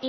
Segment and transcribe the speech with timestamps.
[0.00, 0.04] ス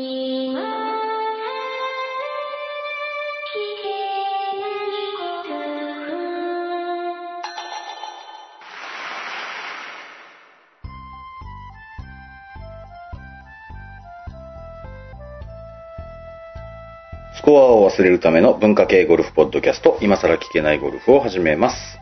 [17.42, 21.99] コアを忘れるための文化系ゴルフポッドキャスト、今更聞けないゴルフを始めます。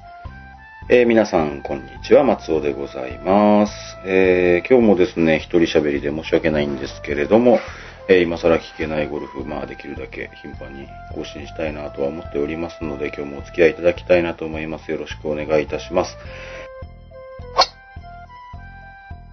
[0.90, 2.24] えー皆さん、こんにちは。
[2.24, 3.74] 松尾でございます。
[4.06, 7.60] えー今日もですね、一人喋りで申し訳ないんですけれども、
[8.08, 14.90] えー今更聞けないゴルフ、まあできるだけ頻繁に更新したいなとは思っておりますので、今日もお付き合いいただきたいなと思います。
[14.90, 16.16] よろしくお願いいたします。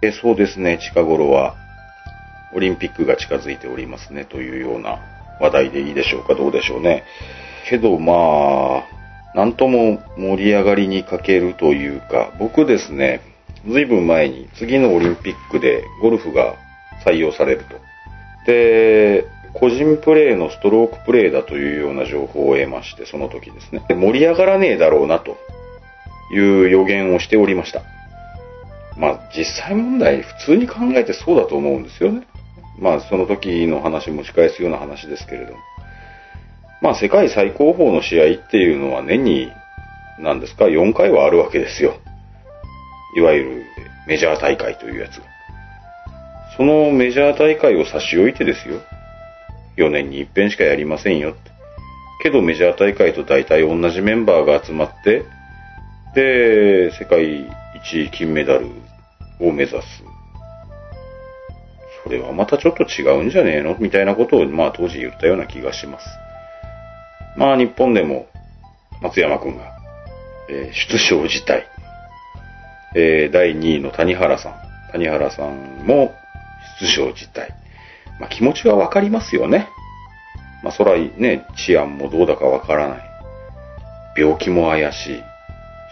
[0.03, 1.55] えそうですね、近頃は、
[2.53, 4.99] オリンピックが近づいておりますね、というような
[5.41, 7.05] 話題でいいでしょうか、どうでしょうね。
[7.71, 8.94] けど、まあ、
[9.35, 13.21] なんとも盛り上がりに欠けるというか、僕ですね、
[13.69, 16.55] ずいぶん前に次のオリンピックでゴルフが
[17.05, 17.77] 採用されると。
[18.47, 23.85] で、個人プレーのストロークプレーだというような情報を得まして、その時ですね。
[23.89, 25.37] で盛り上がらねえだろうなと
[26.33, 27.83] いう予言をしておりました。
[28.97, 32.27] まあ実際問題普通に考えてそうだと思うんですよね。
[32.79, 35.59] まあその時の話も仕返すような話ですけれども。
[36.85, 39.51] まあ世界最高峰の試合っていうのは年に
[40.21, 41.95] 何ですか4回はあるわけですよ。
[43.17, 43.65] いわゆる
[44.07, 45.25] メジャー大会というやつが。
[46.59, 48.83] そのメジャー大会を差し置いてですよ。
[49.79, 51.39] 4年に一遍しかやりませんよって。
[52.23, 55.25] けどメジャー大会と大体同じメンバーが集まって、
[56.15, 57.47] で、世界
[57.83, 58.67] 一金メダル
[59.41, 60.05] を目指す。
[62.05, 63.75] それはまたちょっと違うんじゃねえの？
[63.79, 66.07] みたいなことを、まあ当時言ったような気がします。
[67.37, 68.27] まあ日本でも
[69.03, 69.65] 松山くんが、
[70.49, 71.67] えー出生自体、
[72.95, 74.55] えー第2位の谷原さん、
[74.93, 76.15] 谷原さんも
[76.81, 77.51] 出生自体。
[78.21, 79.69] まあ気持ちはわかりますよね。
[80.63, 82.99] まあそらね、治安もどうだかわからない。
[84.17, 85.23] 病気も怪しい。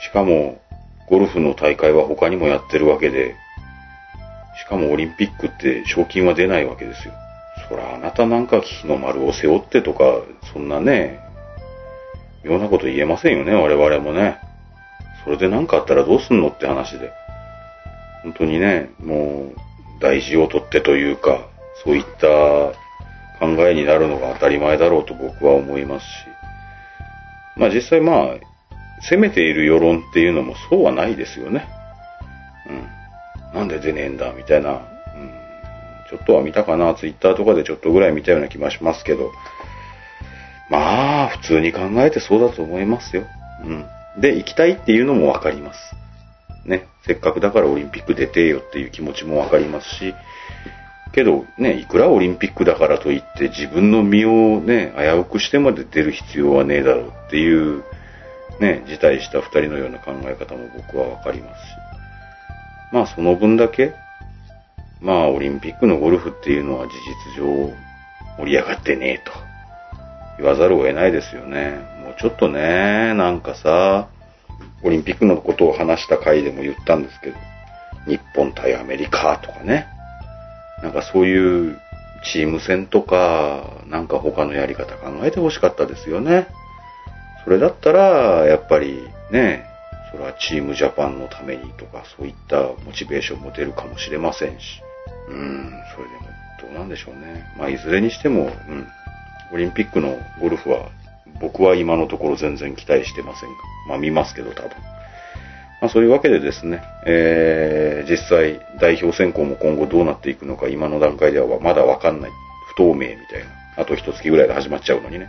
[0.05, 0.61] しかも、
[1.09, 3.35] ゴルフの大会は他にもやってるわけで、
[4.59, 7.15] しかもオリンピックって賞金は出ないわけですよ。
[7.69, 10.05] そらあなたなんか日の丸を背負ってとか、
[10.53, 11.21] そんなね、
[12.45, 14.39] 妙なこと言えませんよね、我々もね。
[15.25, 17.13] それで何かあったらどうすんのって話で。
[18.23, 19.57] 本当にね、もう
[20.01, 21.47] 大事をとってというか、
[21.85, 22.29] そういった
[23.39, 26.09] 考えになるのが当たり前だろうと僕は思いますし。
[27.57, 28.27] まあ実際まあ、
[29.09, 31.69] 攻めている世論っていうのもそうはないですよね。
[33.53, 33.59] うん。
[33.59, 34.79] なんで出ねえんだみたいな、うん、
[36.09, 39.31] ちょっとは見たかな、ツイッターとかでちょっとぐらい見たような気がしますけど、
[40.73, 43.27] まあ、普通に考えてそうだと思いますよ。
[43.63, 43.85] うん。
[44.19, 45.79] で、行きたいっていうのもわかります。
[46.65, 50.15] ね、せっかくだからオリンピック出てよっていう気持ちもわかりますし、
[51.13, 57.85] けどね、いくらオリンピックだからといって自分の身をね、危うくしてまで出る必要はねえだろうっていう、
[58.59, 61.75] ね、辞退した二人のような考え方も僕はわかりますし。
[62.93, 63.93] まあその分だけ、
[65.03, 66.95] まあオリンピックのゴルフっていうのは事
[67.37, 67.75] 実上
[68.39, 69.52] 盛り上がってねえと
[70.39, 71.79] 言わざるを得ないですよね。
[72.03, 74.09] もうちょっとね、なんかさ、
[74.83, 77.37] オリンピックのことを話した回でも言ったんですけど、
[78.07, 79.87] 日本対アメリカとかね、
[80.83, 81.79] なんかそういう
[82.25, 86.49] チーム戦とか、なんか他のやり方考えてほしかったですよね。
[87.45, 89.67] それだったら、やっぱりね、
[90.11, 94.83] それはチームジャパンのためにとか、そういったモチベーションも出るかもしれませんし。
[95.29, 96.23] うん、それでも
[96.63, 97.45] どうなんでしょうね。
[97.57, 98.87] まあ、いずれにしても、うん、
[99.53, 100.89] オリンピックのゴルフは、
[101.41, 103.57] 僕は今のところ全然期待してませんが、
[103.89, 104.71] まあ見ますけど多分。
[105.81, 112.31] まあそういうわけでですね、えー、実際代表選考も今後どうなっていくのか今の段階ではまだわかんない。
[112.69, 113.83] 不透明みたいな。
[113.83, 115.29] あと一月ぐらいで始まっちゃうのにね。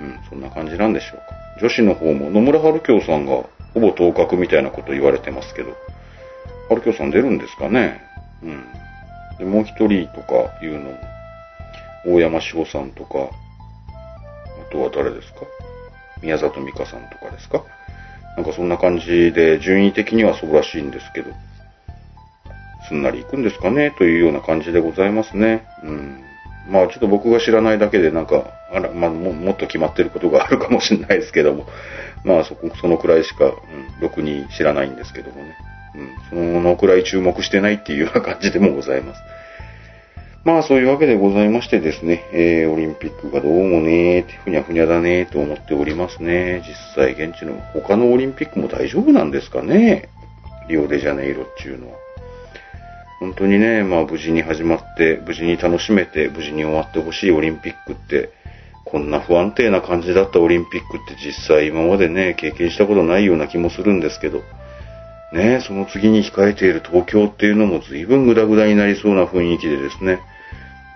[0.00, 1.24] うん、そんな感じなんでしょうか。
[1.60, 3.44] 女子の方も野村春京さんが
[3.74, 5.76] ほぼ当確みたいなこと言われてますけど、
[6.68, 8.00] 春京さん出るんですかね？
[8.42, 8.64] うん。
[9.38, 10.98] で、もう一人とかいうのも、
[12.06, 13.30] 大山志保さんとか、
[14.68, 15.40] あとは誰ですか？
[16.22, 17.64] 宮里美香さんとかですか？
[18.36, 21.30] なんかそんな感じで、順位的にはそうらしいんですけど、
[22.88, 23.92] すんなり行くんですかね？
[23.98, 25.66] というような感じでございますね。
[25.82, 26.24] うん。
[26.70, 31.66] まあちょっと僕が知らないだけでなんか、あら、まあももっと決まってることがあるかもしれないですけども、
[32.24, 33.54] まあそこ、そのくらいしか、うん、
[34.00, 35.56] ろくに知らないんですけどもね。
[36.30, 39.20] うん、そのくらい注目してないっていうような感じでもございます。
[40.48, 46.64] まあそういうわけでございましてですね、えー、オリンピックがどうもねーって、ふにゃふにゃだねーと思っておりますね。
[46.66, 50.08] 実際現地の他のオリンピックも大丈夫なんですかね
[50.70, 51.98] リオデジャネイロっていうのは。
[53.20, 58.30] 本当にね、まあ無事に始まって、無事に楽しめて、無事に終わってほしいオリンピックって、
[58.86, 64.40] こんな不安定な感じだったオリンピックって実際今までね、経験したことないような気もするんですけど、
[65.34, 70.20] ね、その次に控えている東京っていうのも随分グダグダになりそうな雰囲気でですね、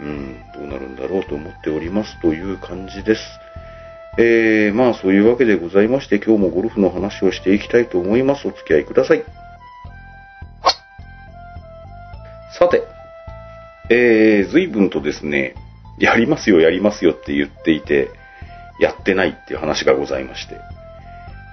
[0.02, 3.22] うん、どうなるんだろうと思っておりますという感じです。
[4.18, 8.46] えー、まあそういうわけでございまして、今日もゴルフの話をしていきたいと思います。
[8.46, 9.24] お付き合いください。
[12.58, 12.82] さて、
[13.88, 15.54] えー、随分とですね、
[15.98, 18.10] やりますよ、やりますよって言っていて、
[18.80, 20.56] やってないっていう話がございまして、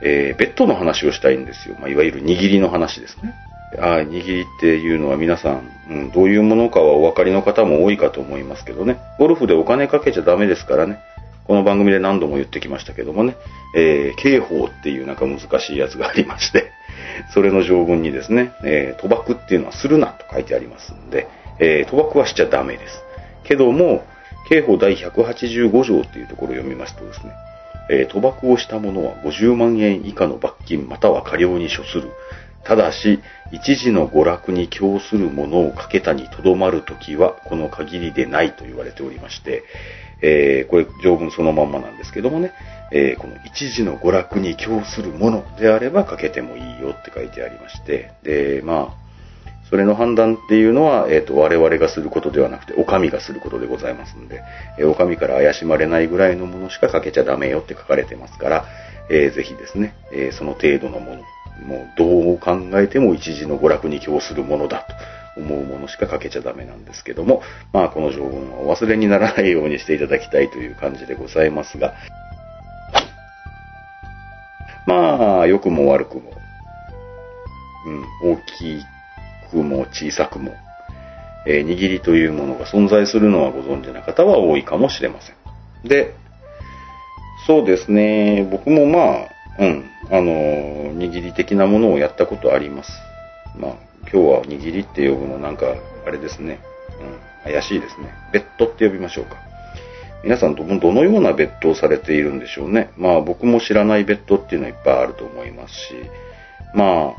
[0.03, 1.75] えー、ベッドの話をしたいんですよ。
[1.79, 3.33] まあ、いわゆる握りの話ですね。
[3.77, 8.99] あ握りっていうのは皆さん、うん、どういうものかはお分かりの方も多いかと思いますけどね。
[9.19, 10.99] ゴルフでお金かけちゃダメですからね。
[11.45, 13.35] この番組で何度も言ってきましたけどもね、
[13.75, 16.71] えー、刑法っていうなんか難しいやつがありまして、
[17.33, 21.27] それの条文にですね、えー、賭博っていうのはするなと書いてありますんで、
[21.59, 23.03] えー、賭博はしちゃダメです。
[23.43, 24.03] けども、
[24.47, 27.31] 刑法第185条っていうところを読みますとですね、
[27.89, 32.11] えー賭博をした者は50万円以下の罰金または過料に処する。
[32.63, 33.19] ただし、
[33.51, 39.63] 一時の娯楽に供するものをかけたにとどまるときは、この限りでないと言われておりまして、
[40.21, 42.51] えーこれ条文そのまんまなんですけどもね、
[42.91, 49.09] えーこの一時の娯楽に供するものであればかけてもいいよって書いてありまして、で、まあ、
[49.69, 54.41] それの判断っていうのは、えっ、と、我々がすることではなくて、お上がすることでございますんで、
[54.79, 58.65] えーお上から怪しまれないぐらいのものしかかけちゃダメよって書かれてますから、
[59.09, 61.21] えーぜひですね、えーその程度のもの、
[61.65, 64.85] もうどう考えても一時の娯楽に供するものだ
[65.35, 67.41] と思うものしかかけちゃダメなんですけども、
[67.73, 71.93] まあこの条文はお忘れにならないようにしていただきたいという感じでございますが、
[74.85, 76.31] まあ、良くも悪くも、
[78.23, 78.83] うん、大き
[79.51, 80.55] くも小さくも、
[81.45, 85.35] えー握りというものが存在するのはご存知な方は多いかもしれません。
[85.87, 86.15] で、
[87.45, 89.29] そうですね、僕もまあ、
[89.59, 90.31] うん、あの
[90.95, 92.91] 握り的なものをやったことあります。
[93.57, 93.71] まあ、
[94.03, 95.75] 今日は握りって呼ぶのなんか、
[96.07, 96.59] あれですね、
[97.45, 98.13] うん、怪しいですね。
[98.31, 99.35] ベッドって呼びましょうか。
[100.23, 102.91] 皆さんどのどのようなベッドをされているんでしょうね。
[102.97, 105.93] まあ僕も知らないベッドっていうのはいっぱいあると思いますし、
[106.73, 107.15] ま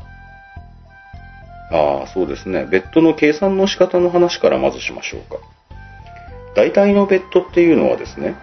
[1.71, 2.65] あ、ああ、そうですね。
[2.65, 5.37] ベッドの計算の仕方の話からまずしましょうか。
[6.55, 8.35] 大体のベッドっていうのはですね、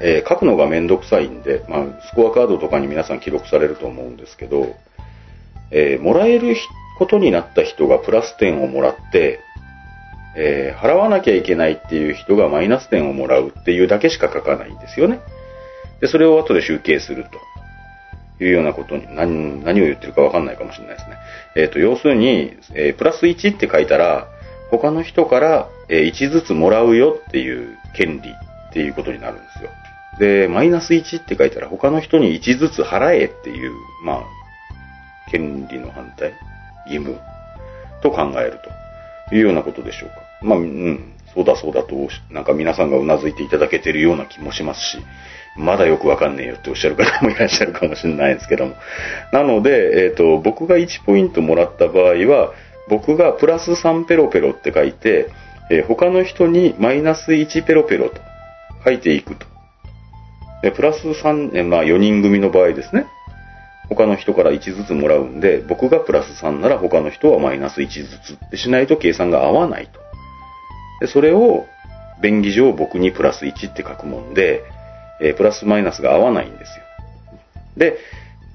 [0.00, 4.76] えー書くのがめんどくさいんで、まあ、スコアカードとかに皆さん記録されると思うんですけど、
[5.70, 6.56] えーもらえる
[6.98, 9.40] ことになった人がプラス点をもらって、
[10.36, 15.20] えー払わなきゃいけないっていう人がマイナス点をもらうっていうだけしか書かないんですよね。
[16.00, 17.24] で、それを後で集計する
[18.38, 21.16] というようなことに、何、何を言ってるかわかんないかもしれないですね。
[21.56, 24.28] えっ、と、要するに、えプラス1って書いたら、
[24.70, 29.70] 他の人から、え1ずつもらうよっていう権利っていうことになるんですよ。
[30.18, 33.72] で、マイナス1って書いたら他の人に1ずつ払えっていう、
[34.04, 34.22] まあ、
[35.30, 36.34] 権利の反対、
[36.86, 37.18] 義務
[38.02, 38.58] と考える
[39.28, 40.16] というようなことでしょうか。
[40.42, 41.94] まあ、うん、そうだそうだと、
[42.30, 44.98] なんか皆さんが頷いていただけてるような気もしますし、
[45.56, 48.74] まだよくわかんねえよっておっしゃる方もいらっしゃるかもしれないですけども。
[49.32, 52.52] なので、えっ、と、僕が1ポイントもらった場合は、
[52.88, 55.30] 僕がプラス3ペロペロって書いて、
[55.70, 58.20] えー他の人にマイナス1ペロペロと
[58.84, 59.46] 書いていくと。
[60.62, 63.06] でプラス3、まあ4人組の場合ですね。
[63.88, 70.00] 他の人から1ずつもらうんで、僕がプラス3なら他の人はマイナス1ずつってしないと計算が合わないと。
[71.00, 71.66] で、それを
[72.20, 74.64] 便宜上僕にプラス1って書くもんで、
[75.20, 76.84] えープラスマイナスが合わないんですよ。
[77.76, 77.98] で、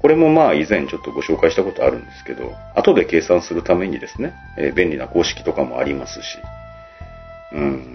[0.02, 6.38] これもまあ以前ちょっとご紹介したことあるんですけど、後で計算するためにですね、えー便利な公式とかもありますし、
[7.54, 7.93] うん、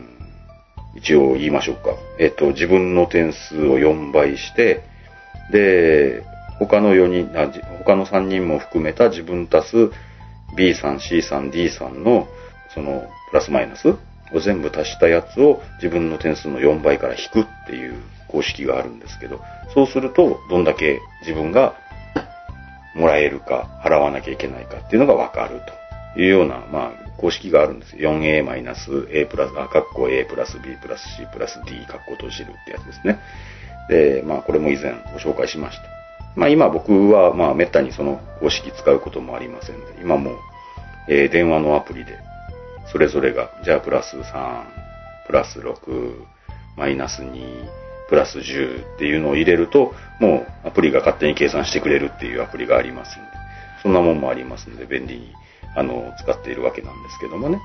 [0.99, 1.95] 一応言いましょうか。
[2.19, 4.83] えっ、と、自分の点数を4倍して、
[5.53, 6.25] で、
[6.59, 7.49] 他の4人、あ
[7.85, 9.91] 他の3人も含めた自分足す
[10.57, 12.27] B さん、C さん、D さんの、
[12.75, 17.95] その、プラスマイナスを全部足したやつを自分の点数の4倍から引くっていう
[18.27, 19.41] 公式があるんですけど、
[19.73, 21.75] そうすると、どんだけ自分が
[22.97, 25.61] もらえるか、払わなきゃいけないかっていうのがわかる
[26.15, 28.13] というような、まあ、公式があるんですよ。
[28.13, 33.19] 4a マイナス a プラス、あ、カッコ a プラス b プラス c プラス d カッコ閉じるってやつですね。
[33.89, 35.83] で、まあ、これも以前ご紹介しました。
[36.37, 40.37] まあ、今僕は、まあ、めったにその公式使うこともありませんで、今もう、
[41.09, 42.19] えー電話のアプリで、
[42.93, 44.65] それぞれが、じゃあプラス3、
[45.27, 46.15] プラス6、
[46.77, 47.33] マイナス2、
[48.09, 53.29] プラス10っていうのを入れると、もうアプリが勝手に計算してくれるっていうアプリがありますんで、
[53.83, 55.33] そんなもんもありますんで、便利に
[55.79, 57.61] あの、使っているわけなんですけどもね。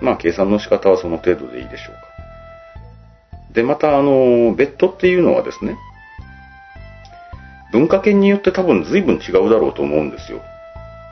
[0.00, 2.00] まあ、計算の仕方はその程度でいいでしょうか。
[3.52, 5.76] で、また、あの、ベッドっていうのはですね、
[7.72, 10.40] 文化圏によって多分随分違うだろうと思うんですよ。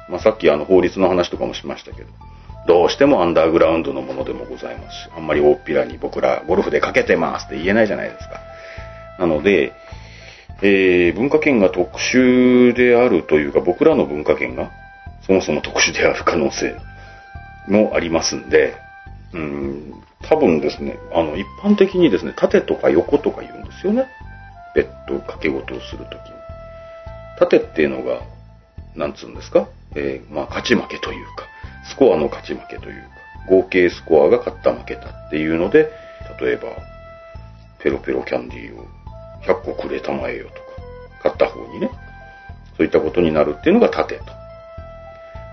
[0.08, 2.08] まあ、さっきあの法律の話とかもしましたけど、
[2.68, 8.40] どうしてもアンダーグラウンドのものでもございますし、あんまり大っぴらに僕らゴルフでかけてますって言えないじゃないですか。
[9.18, 9.72] なので、
[10.64, 14.70] えー、文化圏が特殊であるというか、僕らの文化圏が
[15.26, 16.76] そもそも特殊である可能性
[17.68, 18.76] もありますんで、
[19.32, 19.92] うん、
[20.22, 24.06] 多分ですね、あの、一般的にですね、縦とか横とか言うんですよね。
[24.74, 26.18] ベッド掛け事をするときに。
[27.38, 28.20] 縦っていうのが、
[28.94, 31.46] なんつうんですか、えー、まあ、勝ち負けというか、
[31.84, 33.08] スコアの勝ち負けというか、
[33.48, 35.90] 合計スコアが勝った負けたっていうので、
[36.40, 36.68] 例えば、
[37.80, 38.86] ペロペロキャンディーを
[39.46, 40.60] 100個くれたまえよとか、
[41.22, 41.90] 買った方にね、
[42.76, 44.24] そういったことになるっていうのが縦と。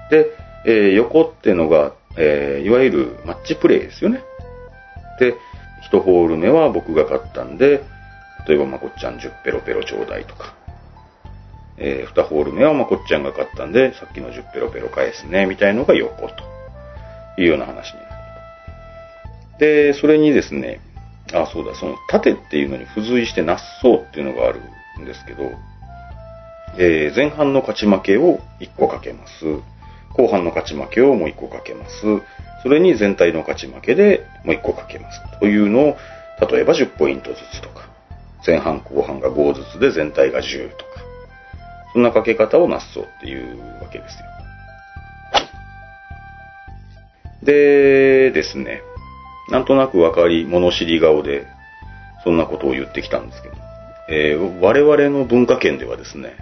[0.09, 0.27] で、
[0.65, 4.23] えー、横っていうのが、えー、いわゆるマッチプレイですよね。
[5.19, 5.35] で、
[5.91, 7.83] 1ホール目は僕が勝ったんで、
[8.47, 10.53] 例えばまこっちゃん10ペロペロちょうだいとか、
[11.77, 16.33] えー、2ホール目はまこっちゃんが勝ったんで、さっきの10ペロペロ返すね、みたいのが横と
[17.37, 18.09] いうような話になる。
[19.59, 20.79] で、それにですね、
[21.33, 24.61] あ、そうだ、その縦っていうのに付随してなっそうっていうのがある
[25.01, 25.51] んですけど、
[26.77, 29.45] えー、前半の勝ち負けを1個かけます。
[30.13, 32.01] 後半の勝ち負けをもう1個かけます。
[32.63, 35.39] それに全体の勝ち負けでもう1個かけます。
[35.39, 35.97] というのを、
[36.49, 37.87] 例えば10ポイントずつとか、
[38.45, 40.83] 前半後半が5ずつで全体が10とか、
[41.93, 44.25] そんなかけ方をなっそうっていうわけですよ。
[47.43, 48.81] でですね、
[49.49, 51.47] なんとなくわかり、物知り顔で、
[52.23, 53.55] そんなことを言ってきたんですけど、
[54.09, 56.35] えー、我々の文化圏ではですね、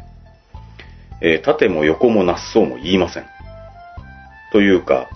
[1.22, 3.26] えー、縦も横もなっそうも言いません。
[4.52, 5.08] というか、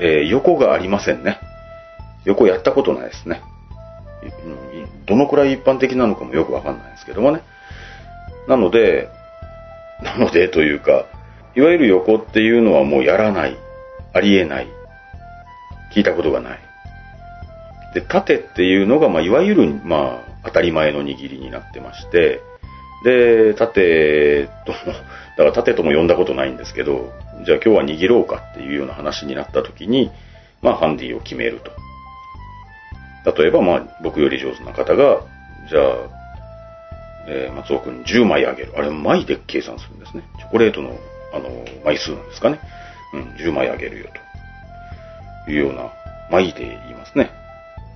[0.00, 1.38] えー、横がありませんね。
[2.24, 3.42] 横やったことないですね。
[5.06, 7.42] どのくらい一般的なのかもよくわかんないですけどもね。
[8.48, 9.08] なので、
[10.02, 11.06] なのでというか、
[11.54, 13.56] いわゆる横っていうのはもうやらない、
[14.12, 14.68] ありえない、
[15.94, 16.58] 聞いたことがない。
[17.94, 22.40] で、縦っていうのが、まあ、いわゆる、まあ、当たり前の握りになってまして、
[23.04, 24.94] で、縦とも、だ
[25.36, 27.12] から縦とも呼んだことないんですけど、
[27.44, 30.10] じゃあ今日は握ろうかっていうような話になった時に、
[30.62, 31.72] まあ、ハンディを決めると。
[33.36, 35.20] 例えば、まあ、僕より上手な方が、
[35.68, 36.22] じゃあ、
[37.28, 38.72] えー、松尾くん10枚あげる。
[38.76, 40.24] あれ、枚で計算するんですね。
[40.38, 40.96] チョコレートの、
[41.32, 42.60] あの、枚数なんですかね。
[43.14, 44.31] うん、10枚あげるよと。
[45.48, 45.92] いうような、
[46.30, 47.30] 枚で言いますね。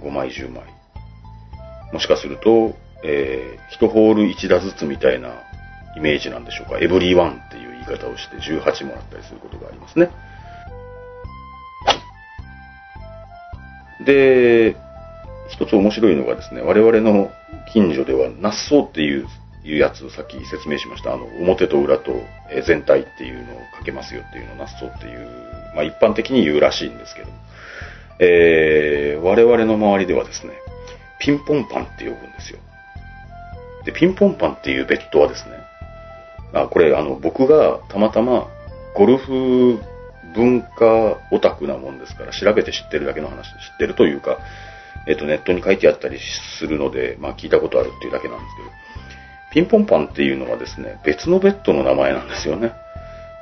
[0.02, 0.64] 5枚、10枚。
[1.92, 2.74] もしかすると、
[3.04, 5.28] えー、1ホール1打ずつみたいな
[5.96, 6.78] イメージなんでしょうか。
[6.78, 10.10] エブリワンっていう言い方をして18もらったりすることがありますね。
[14.04, 14.76] で、
[15.48, 17.30] 一つ面白いのがですね、我々の
[17.72, 19.26] 近所では、ナッソーっていう
[19.66, 21.12] いうやつさっき説明しました。
[21.12, 22.12] あの、表と裏と
[22.66, 25.28] 全体っていうのをかけますよっていうのをナッソーっていう、
[25.74, 27.28] まあ一般的に言うらしいんですけど、
[28.20, 30.52] えー、我々の周りではですね、
[31.18, 32.58] ピンポンパンって呼ぶんですよ。
[33.84, 35.52] で、ピンポンパンっていうベッドはですね、
[36.52, 38.46] あ、これあの、僕がたまたま
[38.94, 39.80] ゴルフ
[40.34, 44.38] 文化オタクなもんですから、調べて知ってるだけの話、知ってるというか、
[45.08, 46.18] えっと、ネットに書いてあったり
[46.58, 48.85] するので、まあ聞いたことあるっていうだけなんですけど、
[49.56, 52.74] ピンポンパンっていうのはですね、別のベッドの名前なんですよね。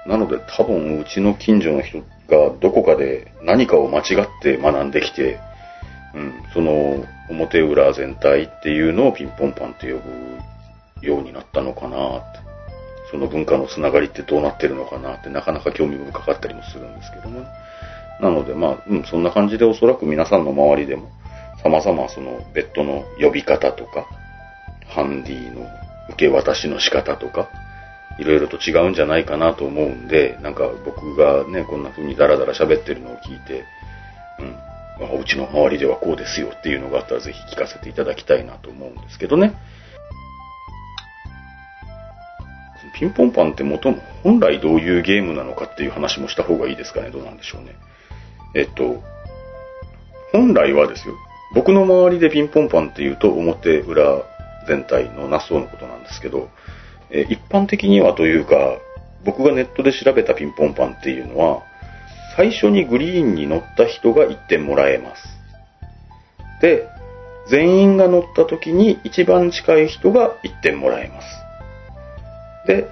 [0.06, 5.40] なので多分うちの近所の人がどこかで何かを間違って学んできて、
[6.14, 9.98] うん、その表裏全体っていうのをピンポンパンって呼
[11.00, 12.44] ぶようになったのかなって。
[13.10, 17.46] その文化のつながりってどうなってるのかなってなかなか興味深かったりもするんですけども、ね、
[18.20, 21.10] なのでまあ、うん、そんな感じでおそらく皆さんの周りでも
[21.62, 24.06] 様々そのベッドの呼び方とか、
[24.86, 27.48] ハンディの受け渡しの仕方とか、
[28.18, 33.64] いろいろと違うんじゃないかなと思うんで、なんか僕がね、こんな風にダラダラ喋ってるのを聞いて、
[34.38, 34.56] うん、
[35.06, 39.54] あうちの周りではこうですよっていうのがあったらぜひ聞かせていただきたいなと思うんですけどね。
[42.98, 47.10] ピンポンパンって元も本来どういうゲームなのかっていう話もした方がいいですかね。
[47.10, 47.74] どうなんでしょうね。
[48.54, 49.02] えっと、
[50.32, 51.14] 本来はですよ。
[51.54, 54.22] 僕の周りでピンポンパンっていうと表裏
[54.66, 56.48] 全体のナスオのことなんですけど、
[57.10, 58.78] え一般的にはというか、
[59.24, 61.62] 僕がネットで調べたピンポンパンっていうのは、
[62.36, 65.22] 最初にグリーンに乗った人が1点もらえます。
[66.60, 66.88] で、
[67.48, 71.26] 全員が乗った時に一番近い人が1点もらえます。
[72.66, 72.88] で、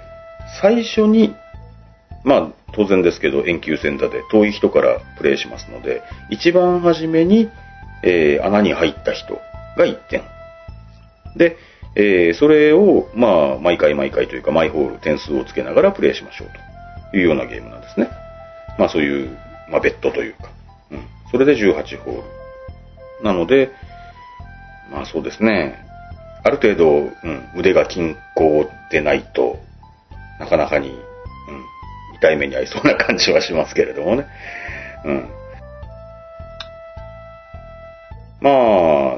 [0.61, 1.35] 最初に、
[2.25, 7.49] まあ、当然ですけど、遠球戦打で遠い人からプレイしますので、一番初めに、
[8.05, 9.35] えー穴に入った人
[9.77, 10.23] が1点。
[11.37, 11.57] で、
[11.95, 16.49] えーそれを、まあ、毎回毎回というか、毎ホール点数をつけながらプレイしましょう
[17.11, 18.09] というようなゲームなんですね。
[18.79, 19.37] まあ、そういう、
[19.71, 20.49] まあ、ベッドというか。
[20.91, 21.05] うん。
[21.31, 22.43] それで18ホール。
[23.23, 23.71] なので、
[24.91, 25.79] まあそうですね。
[26.45, 27.11] ある程度、うん、
[27.57, 29.59] 腕が均衡でないと、
[30.41, 30.97] なかなかに、うん、
[32.17, 34.27] 痛い目に遭いそうな感じはしますけれどもね。
[35.05, 35.29] うん。
[38.41, 38.51] ま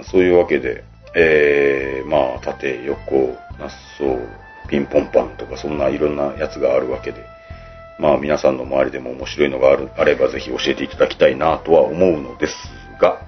[0.00, 7.24] あ、そういうわけで、えー、まあ、縦、横、ナッソー、ピンポンパンとか、そんないろんなやつがあるわけで、
[7.98, 12.54] まあ、皆さんの周りでも面白いのがある、あればぜひ教えていただきたいなとは思うのです
[13.00, 13.20] が、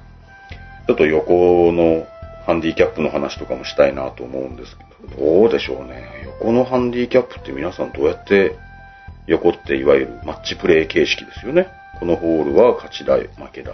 [0.87, 2.07] ちょっと横の
[2.47, 6.23] ハンディキャップの話とかもしたいなと思うんですけど、どうでしょうね。
[6.41, 8.57] 横のハンディキャップって皆さんどうやって、
[9.27, 11.69] 横っていわゆるマッチプレイ形式ですよね。
[11.99, 13.73] このホールは勝ちだ、負けだ。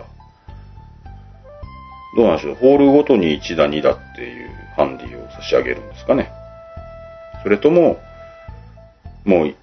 [2.17, 2.55] どうなんでしょう。
[2.55, 6.31] ホールごとに1打2打っていうハンディを差し上げるんですかね。
[7.43, 7.99] それとも、
[9.25, 9.55] もう、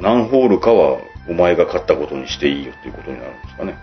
[0.00, 3.76] 何ホールかはお前が勝ったことにしていいよっていうことになるんですかね。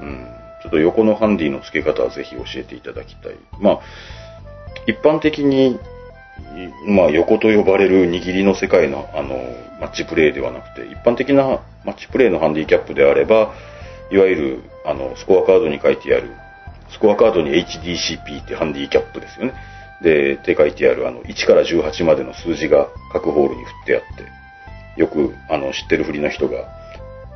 [0.00, 0.26] うん。
[0.62, 3.34] ちょっと横のハンディの付け方はぜひ教えていただきたい。
[3.60, 3.80] まあ、
[4.86, 5.78] 一般的に、
[6.86, 9.36] まあ、横と呼ばれる握りの世界の、あの、
[9.80, 13.52] マッチプレイではなくて、一般的なマッチプレイのハンディキャップであれば、
[14.10, 16.30] いわゆる、あの、スコアカードに書いてある、
[16.90, 19.54] スコアカードに HDCP ってハンディキャップですよね。
[20.02, 24.16] で、って書いてある、あの、1から18までの数字が各ホールに振ってあっ
[24.96, 26.68] て、よく、あの、知ってるふりの人が、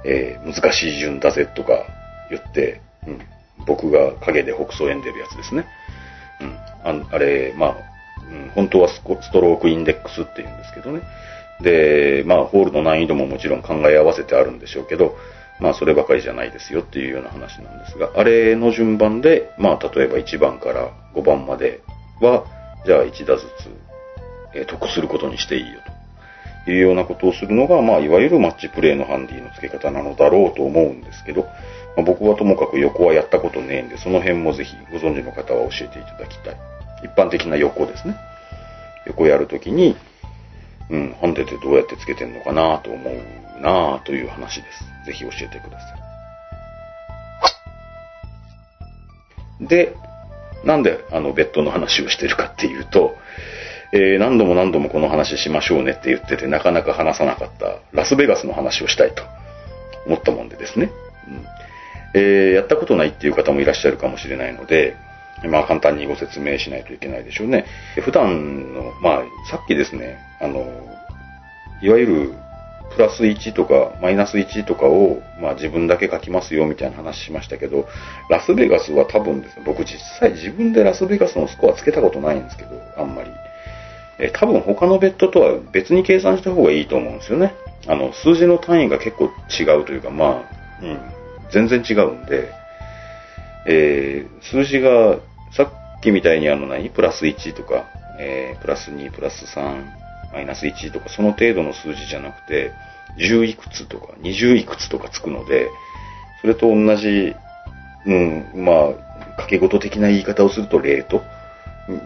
[0.04, 1.84] えー難しい順だぜとか
[2.30, 3.20] 言って、うん、
[3.66, 5.66] 僕が影で北総演でるやつですね。
[6.40, 7.76] うん、ああれ、まあ、
[8.30, 11.02] うん、本当はスコストロークインデックスって言うんですけどね。
[11.60, 15.16] で、まあ、ホールの難易度ももちろん考え合わせてあるんでしょうけど、
[15.60, 21.82] まあ、そればかりじゃないですよっていうような話なんですが、あれの順番で、まあ、例えば1番から5番まで
[22.20, 22.44] は、
[22.84, 23.70] じゃあ1打ずつ、
[24.54, 25.80] え得することにしていいよ
[26.64, 31.42] というようなことをするのが、まあ、いわゆるマッチプレイのハンディの付け方なのだろうと思うんですけど、
[31.96, 36.56] まあ、僕はともかく横はやったことねえんで、その辺もぜひご存知の方は教えていただきたい。
[37.04, 38.16] 一般的な横ですね。
[39.06, 39.96] 横やるときに、
[40.90, 44.84] うん、ハンデってどうやってつけてんのかなと思うなぁという話です。
[45.06, 45.86] ぜひ教えてくださ
[49.60, 49.66] い。
[49.66, 49.94] で、
[50.64, 53.16] なんであのベッドの話をしてるかっていうと、
[53.92, 59.22] えー何度も何度もこの話しましょうねって言っててなかなか話さなかったラスベガスの話をしたいと
[60.06, 60.90] 思ったもんでですね。
[61.28, 61.44] うん
[62.14, 64.96] えーやったことないっていう方もいらっしゃるかもしれないので、
[65.48, 67.66] まあ簡単にご説明しないといけないでしょうね。
[68.00, 70.60] 普段の、まあさっきですね、あの、
[71.82, 72.34] いわゆる
[72.94, 77.86] プラス1とかマイナス1とかを、まあ自分だけ書きますよみたいな話しましたけど、
[78.28, 83.30] ラスベガスは多分ですね、僕実際自分でラスベガスのスコアつけたことないんですけど、あんまり。
[84.18, 87.54] え多分他のベッドとは別に計算した方がいいと思うんですよね。
[87.88, 90.44] あの、数字の単位が結構違うというか、ま
[90.80, 91.00] あ、うん、
[91.50, 92.52] 全然違うんで、
[93.66, 95.18] えー数字が
[95.52, 97.86] さっきみたいにあの何、プラス1とか、
[98.18, 100.01] えープラス2、プラス3、
[100.32, 102.72] マイナス1とか、その程度の数字じゃなくて、
[103.18, 105.68] 10いくつとか、20いくつとかつくので、
[106.40, 107.34] それと同じ、
[108.06, 108.88] うん、まあ、
[109.32, 111.22] 掛け事的な言い方をすると、レート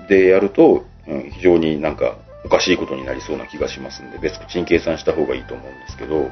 [0.09, 6.31] でやると、うん、非常になんかおかしいことになりそうな気がしますんで、別口に計算した方がいいと思うんですけど、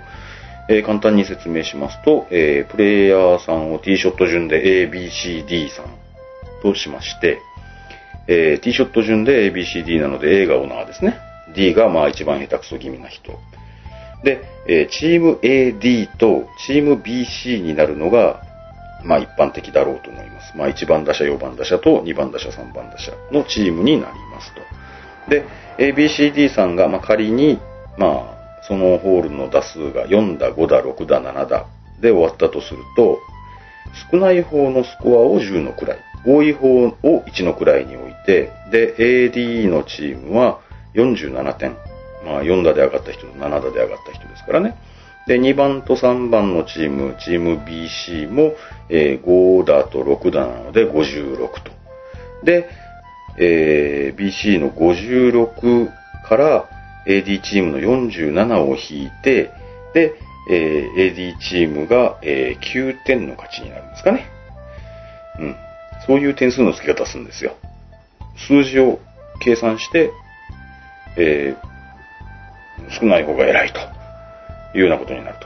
[0.68, 5.86] えー簡単に説明しますと、えープレイヤーさんをティーショット順で A, B, C, D さん
[6.62, 7.38] としまして、
[8.26, 11.18] えーティーショット順で A, B, C, D なので A がオナーですね。
[11.54, 13.32] D がまあ一番下手くそ気味な人。
[14.22, 18.42] で、えーチーム AD とチーム BC になるのが、
[19.04, 20.56] まあ一般的だろうと思います。
[20.56, 25.30] まあ1番打者、4番打者と2番打者、3番打者のチームになりますと。
[25.30, 25.44] で、
[25.78, 27.60] ABCD さんが、まあ仮に、
[27.98, 28.34] まあ
[28.66, 31.66] そのホールの打数が4打、5打、6打、7打
[32.00, 33.18] で終わったとすると、
[34.10, 40.60] 少ない方のスコアを10の位、多い方を1の位に置いて、で、AD のチームは
[40.94, 41.76] 47点。
[42.24, 44.76] まあ4打で上がった人と7打で上がった人ですからね。
[45.26, 48.54] で、2番と3番のチーム、チーム BC も、
[48.90, 51.72] えー5打と6打なので56と。
[52.44, 52.68] で、
[53.38, 55.88] えー BC の56
[56.28, 56.68] から
[57.06, 59.50] AD チームの47を引いて、
[59.94, 60.14] で、
[60.50, 64.26] えー AD チームが、えー9点の勝ちになるんですかね。
[65.38, 65.56] うん。
[66.06, 67.56] そういう点数の付け方するんですよ。
[68.46, 69.00] 数字を
[69.40, 70.10] 計算して、
[71.16, 71.74] えー
[73.00, 73.80] 少ない方が偉いと
[74.76, 75.38] いうようなことになる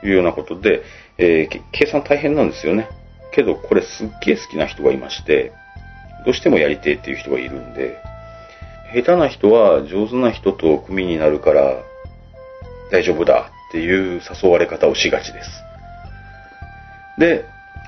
[0.00, 0.82] というようなことで、
[1.16, 2.88] えー計算大変なんですよね。
[3.32, 5.52] けど、これすっげえ好きな人がいまして、
[6.24, 7.96] どうしてもやりてえっていう人がいるんで、
[8.94, 11.82] 下手な人は上手な人と組になるから
[12.90, 15.50] 大丈夫だっていう誘われ方をしがちです。
[17.18, 17.44] で、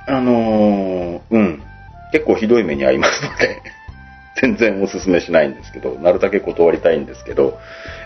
[0.07, 1.63] あのーうん、
[2.13, 3.63] 結構ひどい目に遭いますので、
[4.41, 7.59] 全然お勧めしないんですけど、なるだけ断りたいんですけど、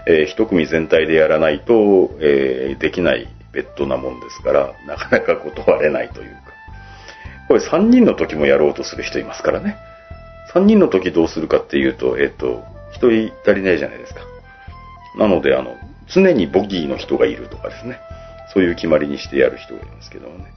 [0.06, 6.40] えー一組全体でやらないと、えーできないベッドなもんですから、なかなか断れないというか。
[7.48, 9.76] これ3人の時もやろうとする人いますからね。
[10.54, 14.20] 3人の時どうするかっていうと、えっ、と、1人足りないじゃないですか。
[15.18, 15.76] なので、あの、
[16.08, 18.00] 常にボギーの人がいるとかですね。
[18.52, 20.52] そういう決まりにしてやる人がいますけどもね。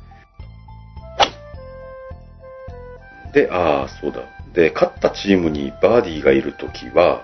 [3.34, 4.37] で、ああ、そうだ。
[4.58, 7.24] で、勝ったチームにバーディーがいるときは、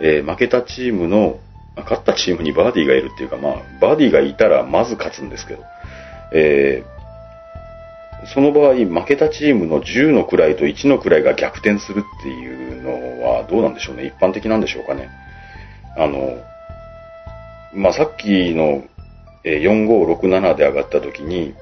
[0.00, 1.40] えー負けたチームの、
[1.76, 5.64] 勝ったチームにバーディーがいるっていうか、まあ、バーディーがいたらまず勝つんですけど、
[6.32, 7.00] えー
[8.34, 14.04] その場合、負けたチームの10の位と1の位が逆転するっていうのはどうなんでしょうね？
[14.06, 15.08] 一般的なんでしょうかね？
[15.96, 16.36] あの、
[17.74, 18.84] まあ、さっきの
[19.42, 21.54] えー4567で上がった時に、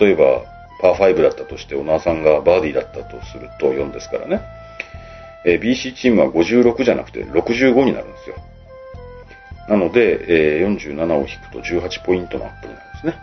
[0.00, 0.42] 例えば
[0.80, 4.40] パー5だったとして、小川さんがバーディーだったとすると4ですからね。
[5.46, 8.36] えー BC チームは56じゃなくて65になるんですよ。
[9.68, 13.16] なので、えー47を引くと18ポイントのアップになるんですね。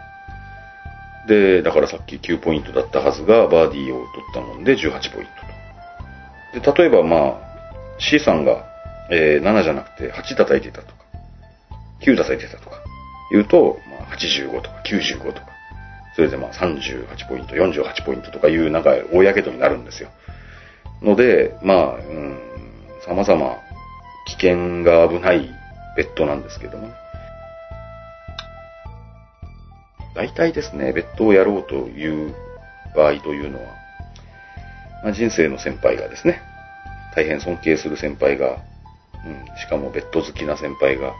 [1.28, 5.28] で、だからさっき9ポイントだったはずが、バーディーを取ったもんで18ポイン
[6.62, 6.74] トと。
[6.74, 7.40] で、例えばまあ、
[8.00, 8.66] C さんが、
[9.12, 10.94] えー7じゃなくて8叩いてたとか、
[12.02, 12.78] 9叩いてたとか、
[13.32, 15.53] 言うと、まあ、85とか95とか、
[16.16, 20.10] それでまあ38ポイント、48ポイントとかいうなんか大やけどになるんですよ。
[21.02, 22.40] ので、まあ、うん、
[23.06, 23.58] 様々
[24.28, 25.50] 危険が危ない
[25.98, 26.94] ベッドなんですけどもね。
[30.16, 32.36] 大体ですね、ベッドをやろうという
[32.96, 33.66] 場合というのは、
[35.04, 36.42] まあ、人生の先輩がですね、
[37.16, 38.58] 大変尊敬する先輩が、
[39.26, 41.14] うん、しかもベッド好きな先輩が、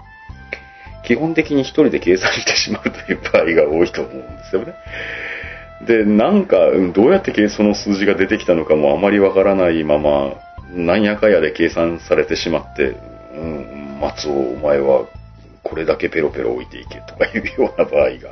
[1.06, 4.74] 基本的に一人で計算してしまうという場合が多いと思うんですよね。
[5.86, 6.58] で、なんか、
[6.94, 10.34] どうやって計その数字が出てきたのかもあまりわからないまま、
[10.72, 12.96] なんやかやで計算されてしまって、
[13.36, 15.06] うん、松尾、お前は
[15.64, 18.30] これだけペロペロ置いていけとかいうような場合が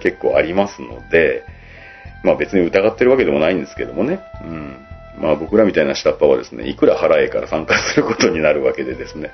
[0.00, 1.44] 結構ありますので、
[2.24, 4.20] まあ別に疑ってるわけでもないんですけどもね。
[4.42, 4.76] うん。
[5.18, 9.30] まあ僕らみたいな下っ端はですね、いくら払えから参加することになるわけでですね、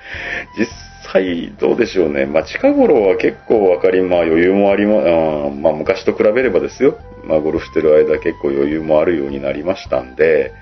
[0.59, 0.67] 実
[1.13, 2.27] 際どうでしょうね。
[2.27, 6.99] まあ近頃は結構わかり、まあ余裕もありま、あまあ昔と比べればですよ。
[7.25, 10.53] まあゴルフしてる間結構余裕もあるようになりましたんで、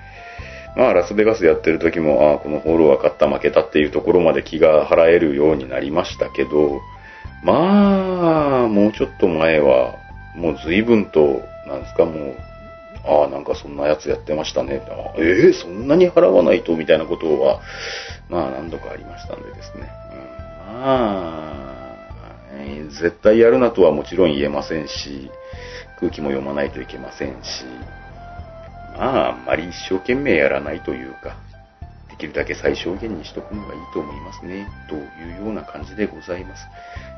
[0.75, 6.79] まあラスベガスやってる時も、ああ、このホールは勝った負けたっていうところまで気が払えるようになりましたけど、
[7.43, 9.95] まあ、もうちょっと前は、
[10.35, 12.35] もう随分と、なんですか、もう、
[13.07, 14.81] ああ、なんかそんなやつやってましたね。
[14.89, 16.75] あええそんなに払わないと？
[16.75, 17.61] みたいなことは、
[18.29, 19.89] まあ何度かありましたんでですね。
[20.67, 21.53] うん、まあ、
[22.51, 25.31] えー絶対やるなとはもちろん言えませんし、
[25.99, 27.65] 空気も読まないといけませんし、
[28.97, 31.37] まあ、あんまり一生懸命やらないというか、
[32.09, 34.99] できるだけ最小限にしとくのがいいと思いますね、とい
[35.41, 36.63] うような感じでございます。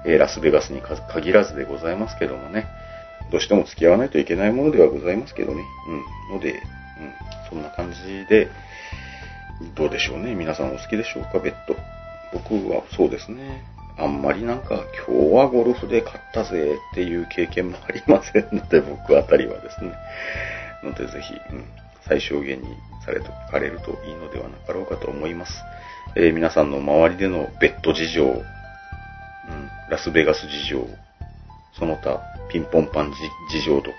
[0.05, 2.67] えーラスベガスに限らずでございますけどもね、
[3.31, 5.63] どうしても付き合わないといけないものではございますけどね。
[6.29, 6.35] うん。
[6.37, 6.59] ので、うん。
[7.49, 8.49] そんな感じで、
[9.75, 10.35] どうでしょうね。
[10.35, 11.75] 皆さんお好きでしょうか、ベッド。
[12.33, 13.63] 僕はそうですね。
[13.97, 19.91] あんまりなんか、今日はゴルフで勝ったぜっていう経験もありませんので、僕あたりはですね。
[20.83, 21.65] ので、ぜひ、うん。
[22.07, 22.67] 最小限に
[23.05, 25.53] されとかれるといいのではなかろうかと思います。
[26.15, 28.41] えー皆さんの周りでのベッド事情、うん、
[29.89, 30.87] ラスベガス事情、
[31.77, 32.19] その他、
[32.51, 33.13] ピンポンパン
[33.51, 33.97] じ事情とか、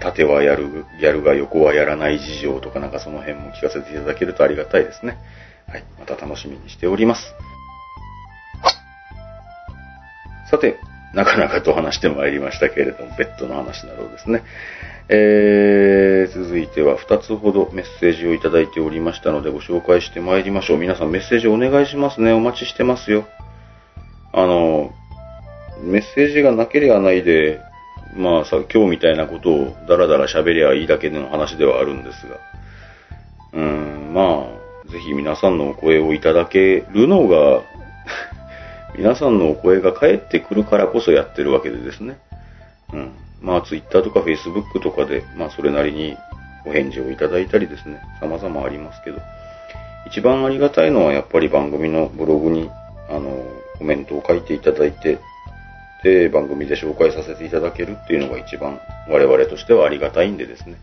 [0.00, 5.18] 縦はやる、やるが横はやらない事情とかなんかその辺も聞かせていただけるとありがたいですね。
[5.68, 5.84] はい。
[5.98, 7.34] また楽しみにしております。
[10.50, 10.78] さて、
[11.14, 14.42] なかなかと話してまいりましたけれども、ベッドの話などですね。
[15.08, 20.78] えー、続いては2つほどメッセージをいただいておりましたのでご紹介してまいりましょう。
[20.78, 22.32] 皆さんメッセージお願いしますね。
[22.32, 23.26] お待ちしてますよ。
[24.32, 24.92] あの、
[25.82, 27.60] メッセージがなければないで、
[28.14, 32.36] まあさ、今日みたいなことをダラダラ喋りゃいいだけの話ではあるんですが、
[33.52, 34.46] うん、ま
[34.86, 37.62] あ、ぜひ皆さんのお声をいただけるのが、
[38.96, 42.18] 皆さんのお声が返ってくるからこそやってるわけでですね。
[42.92, 43.12] うん。
[43.40, 46.16] まあ、Twitter とか Facebook とかで、まあ、それなりに
[46.66, 49.18] お返事をいただいたりですね、様々ありますけど、
[50.06, 52.70] 一番ありがたいのはやっぱり番組のブログに、
[53.08, 53.42] あの、
[53.78, 55.18] コメントを書いていただいて、
[56.02, 60.76] で、番組で紹介させていただけるっていうのが一番我々としてはありがたいんでですね。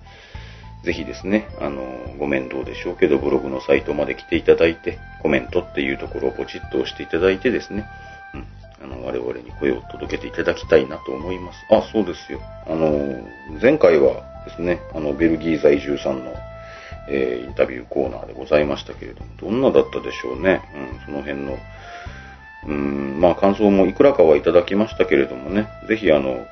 [0.83, 1.83] ぜひですね、あの、
[2.17, 7.85] ご面倒でしょうけど、ブログのサイトまで来ていただいて、コメントっていうところをポチッと押していただいてですね、
[8.33, 11.59] うん、あの、我々に声を届けていただきたいなと思います。
[11.69, 12.39] あ、そうですよ。
[12.65, 13.21] あの、
[13.61, 16.33] 前回はですね、あの、ベルギー在住さんの、
[17.09, 20.61] えー、インタビューコーナーでございましたけれども、どんなだったでしょうね。
[20.73, 21.57] うん、その辺の、
[22.67, 26.45] うん、まあ感想もいくらかはいただきましたけれどもね、ぜひあの、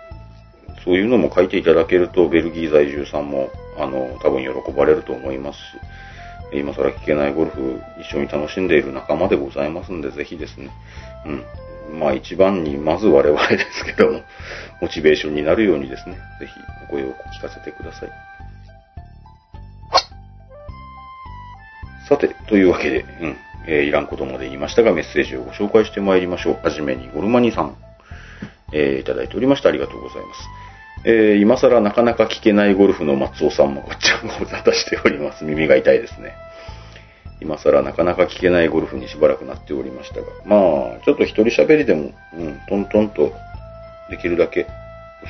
[0.83, 5.61] そういうのも書いていただけると、ベルギー在住さんも、あの、多分喜ばれると思いますし、
[6.53, 10.69] 今更聞けないゴルフ一緒に楽しんでいる仲間でございますんで、ぜひですね、
[11.25, 11.99] うん。
[11.99, 14.21] まあ一番に、まず我々ですけども、
[14.81, 16.53] モチベーションになるようにですね、ぜひ
[16.89, 18.09] お声を聞かせてください。
[22.07, 23.37] さて、というわけで、うん、
[23.67, 26.60] えー、いらんことまで言いましたが、メッセージをご紹介してまいりましょう。
[26.63, 27.75] はじめに、ゴルマニさん、
[28.73, 30.41] えー、いただいておりましてありがとうございます。
[31.06, 35.43] えー、今更なかなか聞けないゴルフの松尾さんもこっちゃんご無沙汰しております。
[35.43, 36.34] 耳が痛いですね。
[37.39, 40.58] 今更なかなか聞けないゴルフにしばらくなっておりましたが、ま
[40.97, 43.32] あ、ちょっと一人喋りでも、うん、トントンと
[44.10, 44.65] できるだけ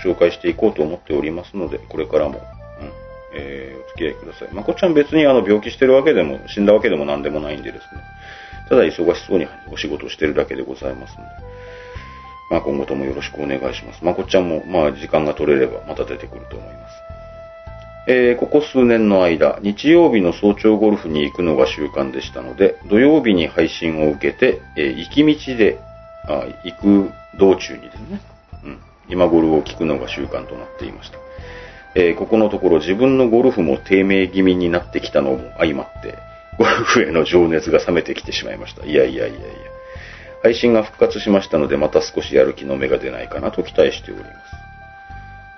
[0.04, 2.42] ご紹介していこうと思っておりますので、これからも、
[3.34, 4.54] えー、お付き合いください。
[4.54, 8.02] まこちゃん別にあの病気してるわけでも、死んだわけでも何でもないんでですね、
[8.70, 11.30] ただ忙しそうにお仕事してるだけでございますので、
[12.52, 14.04] まあ今後ともよろしくお願いします。
[14.04, 17.08] まこちゃんも、まあ時間が取れればまた出てくると思います。
[18.10, 25.78] えー、ここ数年の間、日曜日の早朝ゴルフに行くのが習慣でしたので、土曜日に配信を受けて、えー、行き道で、
[26.26, 28.22] あ行く道中にですね、
[28.64, 31.18] うん、今ゴルフを聞くのが習慣となっていました。
[31.96, 36.16] えー、ここのところ自分のゴルフも低迷気味になってきたのも相まって、
[36.58, 38.86] ゴルフへの情熱が冷めてきてしまいました。
[38.86, 39.48] いやいやいやいや。
[40.44, 44.34] 配信が復活しましたので、また少しやる気の芽が出ないかなと期待しております。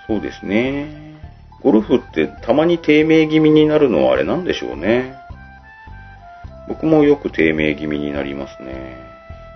[0.07, 0.87] そうですね。
[1.61, 5.13] ゴルフってたまに低迷気味になるのはあれなんでしょうね。
[6.67, 8.95] 僕もよく低迷気味になりますね。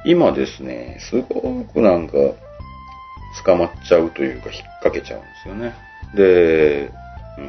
[0.05, 2.13] 今ですね、すごくなんか
[3.45, 5.73] 捕まっちゃうというか引っ掛けちゃうんですよね。
[6.15, 6.91] で、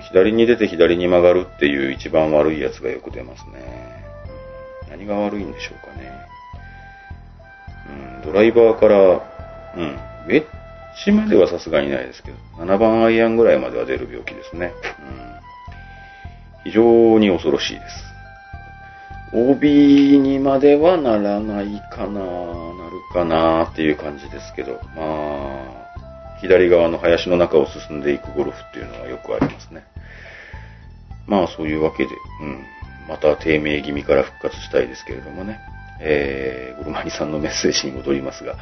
[0.08, 4.04] 左に出て左に曲がるっていう一番悪いやつがよく出ますね。
[4.90, 6.10] 何が悪いんでしょうかね。
[8.22, 8.96] うん、ドライバーから、
[9.76, 10.46] うん、エッ
[11.04, 14.72] ジまではさすがにないですけど、7番アイアンぐらいまでは出る病気ですね。
[16.64, 18.14] うん、非常に恐ろしいです。
[19.34, 25.73] OB にまではならないかな、なるかなっていう感じですけど、まあ、
[26.40, 29.84] 左側の林の中を進んでいくゴルフっていうのはよくありますね。
[31.26, 32.64] まあそういうわけで、うん。
[33.08, 35.60] また低迷気味から復活したいですけれどもね。
[36.00, 38.56] えー、ゴルマニさんのメッセージに戻りますが、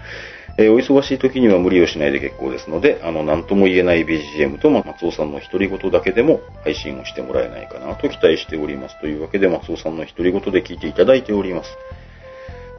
[0.58, 9.00] えー、お忙しい時には無理をしないで結構ですので、あの、なんとも言えない BGM と松尾さんの独り言だけでも配信をしてもらえないかなと期待しております。
[9.00, 11.70] というわけで松尾さんの独り言で聞いていただいております。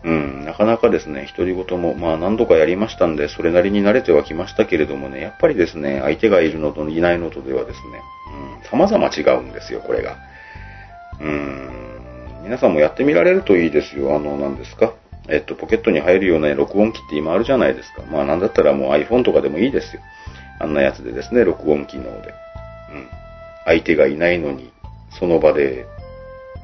[0.04, 8.02] うん、なかなかですね、独り言も、まあ何度かやりましたんで、それなりに慣れてはきましたけれどもね、やっぱりですね、相手がいるのといないのとではですね、
[8.72, 10.18] うん、様々違うんですよ、これが。
[11.22, 11.70] うん、
[12.44, 14.16] 皆さんもやってみられるといいですよ。
[14.16, 14.94] あの、何ですか。
[15.30, 18.02] えっと、ポケットに入るような録音機って今あるじゃないですか。
[18.12, 20.02] まあなんだったらもう iPhone とかでもいいですよ。
[20.60, 22.10] あんなやつでですね、録音機能で。
[22.10, 23.08] うん。
[23.66, 24.74] 相手がいないのに、
[25.18, 25.86] その場で、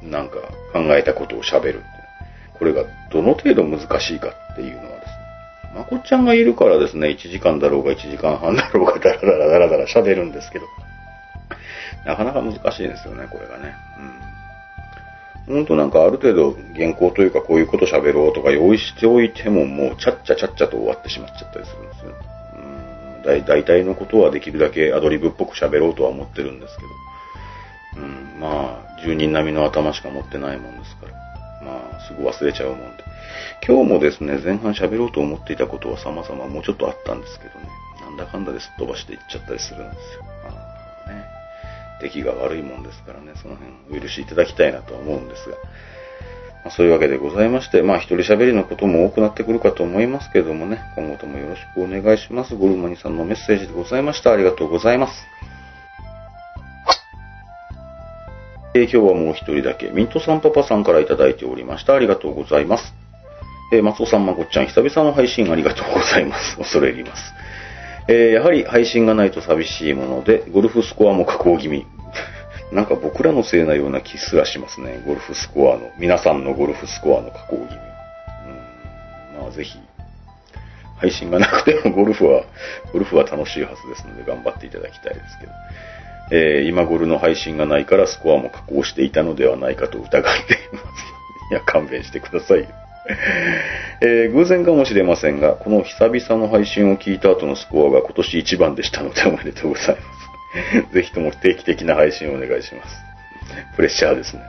[0.02, 0.36] なんか
[0.72, 1.82] 考えたことを喋る。
[2.60, 5.14] これがどの程度難しいかっていうのはですね、
[5.74, 10.66] まこちゃんがいるからですね、1時間だろうが1時間半だろうがダラダラダラダラ喋るんですけど、
[12.04, 13.74] なかなか難しいですよね、これがね。
[15.48, 15.54] うん。
[15.54, 22.12] ほんとなんかある程度原稿というかこういうこと喋ろうとか用意しておいてももうちゃっちゃちゃっちゃと終わってしまっちゃったりするんですよ。
[23.24, 23.44] うん。
[23.46, 28.02] 大体のことはできるだけアドリブっぽく喋ろうとは思ってるんですけど。
[28.02, 28.40] うん。
[28.40, 31.29] まあ、住人並みの頭しか持ってないもんですから。
[31.62, 33.04] まあ、すぐ忘れちゃうもんで。
[33.66, 37.68] 今日もですね、前半喋ろうと思っていたことは様々もうちょっとあったんですけどね、
[38.02, 40.24] なんだかんだですっ飛ばしていっちゃったりするんですよ。
[40.44, 40.50] ま
[41.06, 41.24] あね、
[42.00, 45.56] 出来が悪いもんですからね、その辺お許しいただきたいなとは思うんですが、
[46.64, 52.54] まあ、そういうわけでございまして、まあ一人喋りのことも多くなってくるかと思いますけどもね、今後ともよろしくお願いします。
[52.54, 54.32] ゴルマニさんのメッセージでございました。
[54.32, 55.12] ありがとうございます。
[58.72, 61.94] えー、今日はもう一人だけ、ミントさんパパさんからいただいておりました。
[61.94, 62.94] ありがとうございます。
[63.72, 66.56] えー、松尾さん、まこっちゃん、久々の配信ありがとうございます。
[66.56, 67.32] 恐れ入ります。
[68.08, 71.84] えー、やはり配信がないと寂しいもので、ゴルフスコアも下降気味。
[72.70, 75.02] なんか僕らのせいなような気すらしますね。
[75.04, 77.74] ゴルフスコアの、皆さんのゴルフスコアの下降気味。
[79.36, 79.80] うん、まあぜひ、
[80.98, 82.44] 配信がなくてもゴルフは、
[82.92, 85.52] ゴルフは楽しいはずですので頑張っていただきたいですけど。
[86.30, 90.20] えー、今頃の配信がないからスコアも加工していたのではないかと疑ってい
[90.72, 90.84] ます。
[91.50, 92.68] いや、勘弁してください。
[94.02, 100.20] えー、偶然かもしれませんが、この久々の配信を聞いた後のスコアが今年一番でしたのでおめでとうございます。
[100.94, 103.02] ぜひとも定期的な配信をお願いします。
[103.76, 104.42] プレッシャーですね。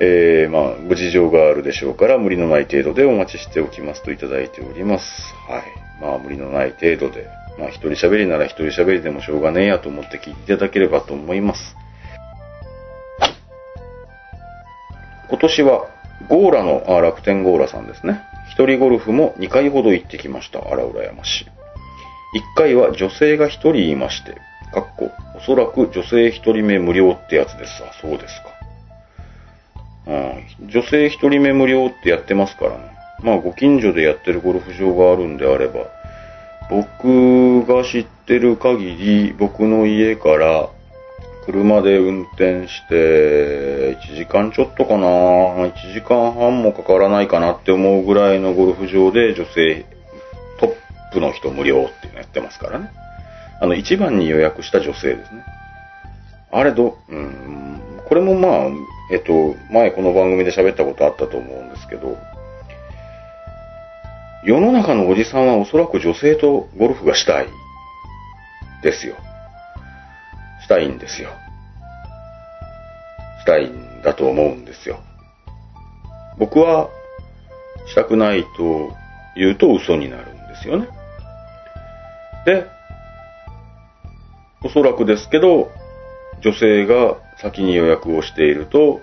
[0.00, 5.34] えー、まあ、ご事情があるでしょうから、無理のない程度でお待ちしておきますといただいております。
[5.48, 5.62] はい。
[6.00, 11.76] まあ、無理のない程度で、まあ、一人喋りなら一人喋りでもしょうがねえやと思って聞いていただければと思います。
[15.28, 15.86] 今年は、
[16.28, 18.20] ゴーラの、あ、楽天ゴーラさんですね。
[18.52, 20.60] 一人ゴルフも2回ほど行ってきました。
[20.60, 21.44] あら、羨まし。
[21.44, 24.32] 1回は女性が1人いまして、
[24.72, 27.82] かっこ、おそらく女性1人目無料ってやつです。
[27.82, 28.54] あ、そうですか。
[30.06, 32.94] うん、女性1人目無料ってやってますからね。
[33.22, 35.80] まあ、ご近所でやってるゴルフ場があるんであれば、
[36.70, 40.68] 僕が知ってる限り、僕の家から
[41.46, 49.84] 車で運転して、1時間ちょっとかな ?1 時間半もかからないかなって思うぐらいのゴルフ場で女性
[50.58, 52.90] トップの人無料っていうのやってますからね。
[53.60, 55.44] あの、一番に予約した女性ですね。
[56.50, 58.70] あれど、うん、これもまあ、
[59.12, 62.16] えっと、前この番組で喋ったことあったと思うんですけど、
[64.44, 67.48] 世の中のおじさんはおそらく女性とゴルフがしたい。
[68.82, 69.16] ですよ。
[70.62, 71.30] したいんですよ。
[73.40, 75.00] したいんだと思うんですよ。
[76.38, 76.90] 僕は、
[77.86, 78.92] したくないと
[79.34, 80.88] 言うと嘘になるんですよね。
[82.44, 82.66] で、
[84.62, 85.70] おそらくですけど、
[86.42, 89.00] 女性が先に予約をしていると、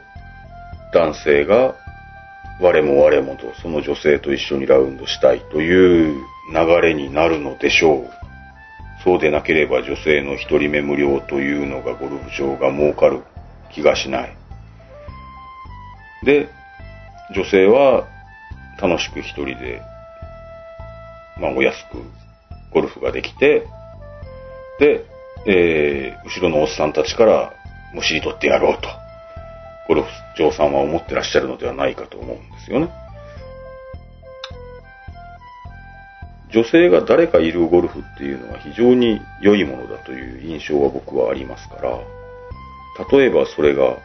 [0.93, 1.75] 男性が
[2.61, 8.09] 我も我もとその女性と一緒にラウンドしたいという流れになるのでしょう。
[9.03, 13.23] そうでなければ女性の一人目無料というのがゴルフ場が儲かる
[13.71, 14.37] 気がしない。
[16.23, 16.49] で、
[17.35, 18.07] 女性は
[18.79, 19.81] 楽しく一人で、
[21.39, 21.97] まあお安く
[22.71, 23.65] ゴルフができて、
[24.79, 25.03] で、
[25.47, 27.53] えー、後ろのおっさんたちから
[27.95, 28.87] むしり取ってやろうと。
[29.87, 32.89] ゴルフ場さんは思ってらっしゃるのではないかと思うんですよね。
[36.51, 41.99] 女性が誰かいるゴルフっていうのは非常に良いものだという印象は僕はありますから、
[43.09, 43.97] 例えばそれが、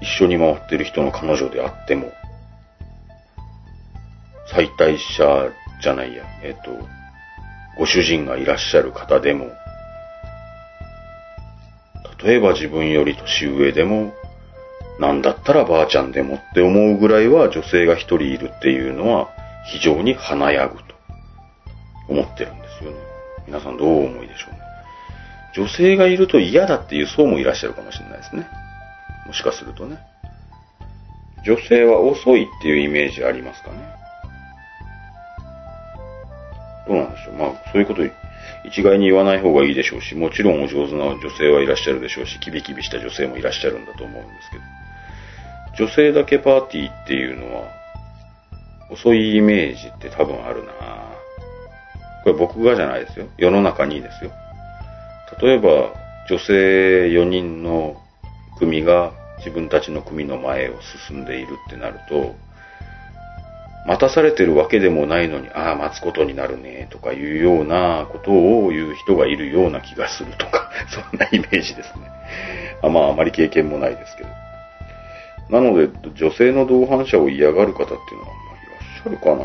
[0.00, 2.12] 一緒に回ってる人の彼女であっても、
[4.46, 5.50] 最大者
[5.82, 6.70] じゃないや、えっと、
[7.78, 9.46] ご主人がいらっしゃる方でも、
[12.22, 14.12] 例えば自分より年上でも、
[14.98, 19.28] なんだったらばあちゃんでもって思うぐらいは女性が一人いるっていうのは
[19.70, 20.84] 非常に華やぐと
[22.08, 22.96] 思ってるんですよね。
[23.46, 24.58] 皆さんどう思いでしょうね。
[25.54, 28.46] 女性がいると嫌だっていう層もいらっしゃるかもしれないですね。
[29.26, 29.98] もしかするとね。
[31.44, 33.76] 女性は遅いっていうイメージありますかね。
[36.88, 37.34] どうなんでしょう。
[37.34, 38.02] まあ、そういうこと
[38.64, 44.56] 一概に言わない方がいいでしょうし、もちろんお上手な女性はいらっしゃるでしょうし、キビキビした女性もいらっしゃるんだと思うんですけ
[45.82, 47.68] ど、女性だけパーティーっていうのは、
[48.90, 50.72] 遅いイメージって多分あるな
[52.24, 53.26] これ僕がじゃないですよ。
[53.38, 54.30] 世の中にですよ。
[55.40, 55.94] 例えば、
[56.28, 57.96] 女性4人の
[58.58, 60.74] 組が自分たちの組の前を
[61.08, 62.34] 進んでいるってなると、
[63.88, 72.10] 待たされてるわけでもないのに、ああ、待つことになるね、とかいうようなことを言う人がいるような気がするとか、 そんなイメージですね。
[72.82, 74.28] あまあ、あまり経験もないですけど。
[75.48, 79.36] なので、女性の同伴者を嫌がる方っていうのは、まあ、いらっしゃるかな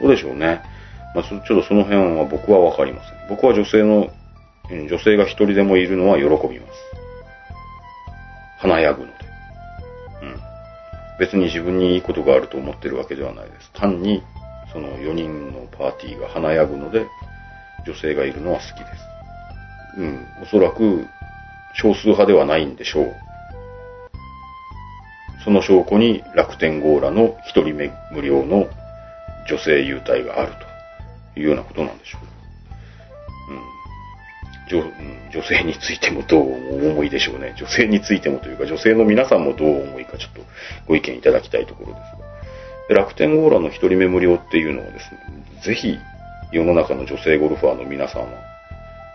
[0.00, 0.60] どうでしょうね。
[1.12, 3.14] まあ、ちょっとその辺は僕はわかりません。
[3.28, 4.10] 僕は女性の、
[4.70, 6.86] 女性が一人でもいるのは喜びます。
[8.60, 9.15] 華やぐの。
[11.18, 13.70] 別に自分にいいことがあると思ってるわけではないです。
[13.72, 14.22] 単に、
[14.72, 17.06] その4人のパーティーが華やぐので、
[17.86, 20.00] 女性がいるのは好きです。
[20.00, 21.06] うん、おそらく
[21.74, 23.14] 少数派ではないんでしょう。
[25.44, 28.68] その証拠に楽天ゴーラの一人目無料の
[29.48, 30.52] 女性優待がある
[31.34, 33.52] というようなことなんでしょう。
[33.52, 33.85] うん
[34.68, 34.82] 女
[35.32, 37.54] 女性についてもどうお思いでしょうね。
[37.56, 40.40] 女性についてもというか、女性の皆さんもどう思いかちょっと
[40.86, 42.88] ご意見いただきたいところです。
[42.88, 45.18] で楽天ゴーラの一人目無料っていうのはですね、
[45.62, 45.98] ぜひ
[46.52, 48.28] 世の中の女性ゴルファーの皆さんは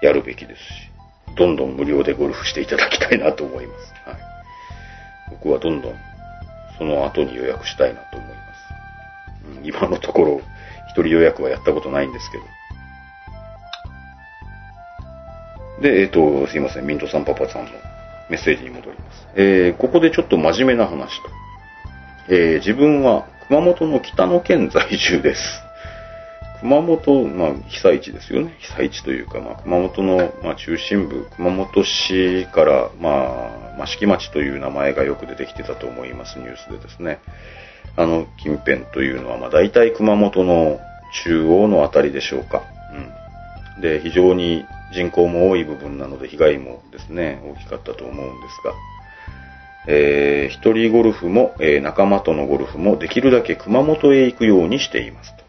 [0.02, 0.66] やるべきですし、
[1.38, 3.94] どんどん無料でゴルフしていただきたいなと思います。
[4.06, 4.18] はい。
[5.32, 5.96] 僕はどんどん
[6.78, 8.40] その後に予約したいなと思います。
[9.58, 10.42] うん今のところ、
[10.90, 12.44] 一人予約はやったことないんですけど。
[15.82, 17.72] で、えっ、と、すいません、ミントさんパパさんの
[18.30, 19.28] メッセージに戻ります。
[19.36, 21.30] えーここでちょっと真面目な話と。
[22.30, 25.42] えー自分は熊本の北の県在住です。
[26.62, 28.56] 熊本、まあ、被災地ですよね。
[28.60, 37.20] 被災地というか、まあ、熊本の、まあ、中心部、熊本市から、まあ、益城町という名前がよく出てきてたと思います、ニュースでですね。
[37.98, 40.80] あの、近辺というのは、まあ、大体熊本の
[41.26, 42.62] 中央のあたりでしょうか。
[43.82, 48.74] で、非常に人口も多い部分なので、被害もですね、大きかったと思うんですが、
[49.88, 55.44] えー一人ゴルフも、えー仲間とのゴルフもできるだけ熊本へ行くようにしていますと。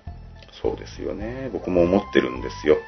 [0.63, 1.51] そうですよね。
[1.53, 2.79] 僕も思ってるんですよ。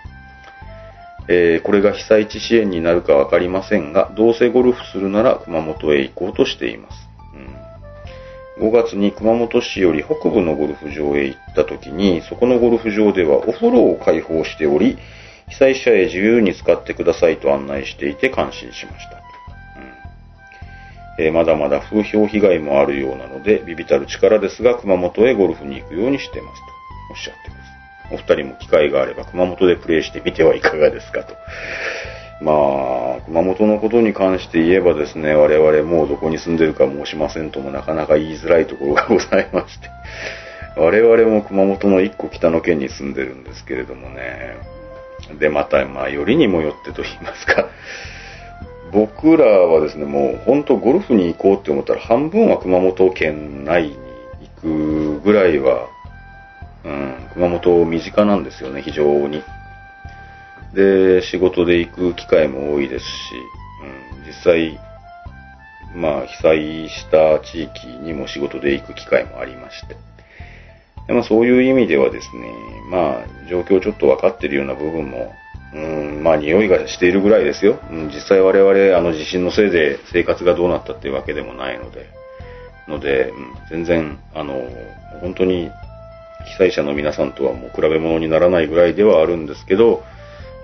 [1.28, 6.96] えーこれが被災地支援になるかわかりませんが、どうせゴルフするなら熊本へ行こうとしています。
[8.60, 14.96] うん、5月に熊本市より北部のゴルフ場へ行った時に、そこのゴルフ場ではお風呂を開放しており、
[15.48, 19.24] 被災者へ自由に使ってくださいと案内していて感心しました。
[21.16, 26.66] えーまだまだ風評被害もあるようなので、ビビたる力ですが、熊本へゴルフに行くようにしてますと
[27.12, 27.64] おっしゃってます。
[28.14, 31.34] お二人も機会があれば熊本でプレーしてみてはいかがですかと。
[32.40, 32.52] ま
[33.18, 39.88] あ、熊本のことに関して言えばですね、我々もうどこに住んでるか申しませんともなかなか言いづらいところがございまして。
[40.76, 44.73] 我々も熊本の一個北の県に住んでるんですけれどもね。
[45.38, 47.68] で、また、まあ、よりにもよってと言いますか、
[48.92, 53.96] 僕らはですね、もう本当ゴルフに行こうって思ったら半分は熊本県内に
[54.56, 55.88] 行くぐらいは、
[56.84, 59.42] うん、熊本身近なんですよね、非常に。
[60.74, 63.10] で、仕事で行く機会も多いですし、
[64.16, 64.78] うん、実際、
[65.94, 69.96] まあ、被災した地域にも仕事で行く機会もありまして。
[71.08, 72.52] まあ、そういう意味ではですね、
[72.90, 75.32] まあ、状況ちょっと分かってるような部分も、
[75.74, 77.78] うん、まあ、匂いがしているぐらいですよ。
[77.90, 82.06] うん、実際我々、あの地震のせいで生活がどうなったっていうわけでもないので、
[82.88, 84.62] ので、うん、全然、あの、
[85.20, 85.70] 本当に
[86.44, 90.02] 被災者の皆さんとはもう比べ物にならないぐらいではあるんですけど、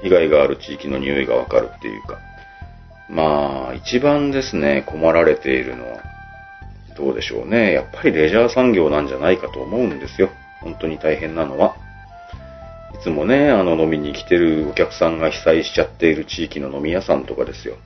[0.02, 2.18] 被害がある地域の匂いがわかるっていうか、
[3.08, 5.98] まあ、一番ですね、困られているのは、
[7.00, 7.72] どうでしょうね。
[7.72, 10.28] やっぱりレジャー産業なんじゃないかと思うんですよ。
[10.60, 11.74] 本当に大変なのは。
[12.94, 17.76] いつもね、あの飲みに来てるお客さんが被災しちゃっている地域の飲み屋さんとかですよ。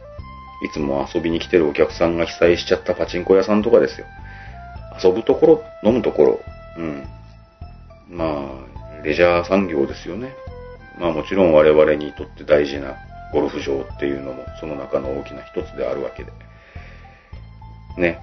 [0.64, 4.06] いつも遊びに来てるお客さんが被災しちゃったパチンコ屋さんとかですよ。
[5.02, 6.40] 遊ぶところ、飲むところ、
[6.78, 7.06] うん。
[8.08, 10.34] まあ、レジャー産業ですよね。
[10.98, 12.96] まあもちろん我々にとって大事な
[13.32, 16.32] ゴルフ場っていうのもその中の大きな一つであるわけで。
[17.98, 18.18] ね。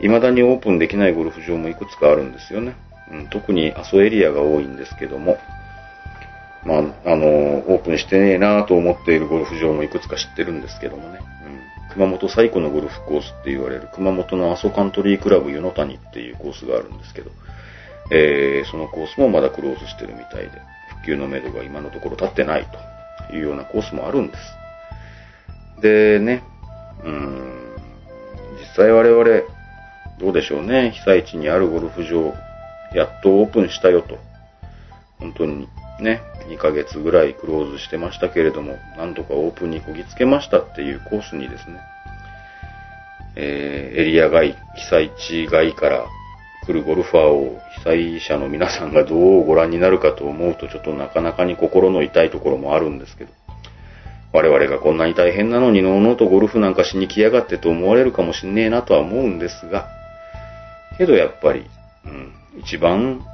[0.00, 2.74] 未だにオープンできないゴルフ場もいくつかあるんですよね。
[3.10, 5.38] うん、特に阿蘇エリアが多いんですけども、
[6.64, 11.20] まあ、あの、オープンしてねえなと思っているゴルフ場もいくつか知ってるんですけどもね。
[11.88, 17.30] うん、熊本最古のゴルフコースって言われる熊本の阿蘇カントリークラブ湯の谷っていうコースがあるんですけど、
[18.10, 20.50] えー、そのコースもまだクローズしてるみたいで、
[20.88, 22.66] 復旧のめどが今のところ立ってない
[23.28, 24.40] というようなコースもあるんです。
[25.82, 26.42] でね、
[27.04, 27.76] うん、
[28.58, 29.42] 実際我々、
[30.18, 32.34] どうでしょうね、被災地にあるゴルフ場、
[32.94, 34.18] やっとオープンしたよと。
[35.18, 35.68] 本当に
[36.00, 41.80] ね、2ヶ月ぐらいクローズしてましたけれども、なんとかオープンにこぎつけましたっていうコースにですね、
[43.36, 46.06] えーエリア外、被災地外から
[46.66, 53.32] 来るゴルファーを被災者の皆さんがどうご覧になるかと思うと、ちょっとなかなかに心の痛いところもあるんですけど、
[54.32, 59.88] 我々がこんなに大変なのにのうのうとゴルフなんかしに来やがってと思われるかもしんねえなとは思うんですが、
[60.96, 61.66] けどやっぱり、
[62.04, 63.24] うん、一番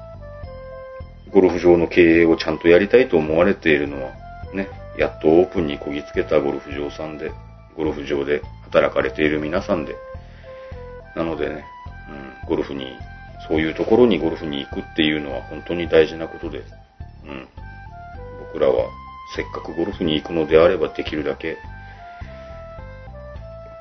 [1.32, 4.12] ゴルフ場の経営をちゃんとやりたいと思われているのは、
[4.52, 7.32] ね、やっとオープンにこぎつけたゴルフ場さんで、
[7.76, 9.96] ゴルフ場で働かれている皆さんで、
[11.14, 11.64] なのでね、
[12.42, 12.86] うん、ゴルフに、
[13.48, 16.60] そういうところにゴルフに行くっていうのは本当に大事なことで、う
[17.30, 17.48] ん、
[18.52, 18.86] 僕らは
[19.36, 21.56] せっかくゴルフに行くのであればできるだけ